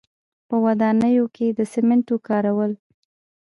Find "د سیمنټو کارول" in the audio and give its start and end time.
1.57-2.71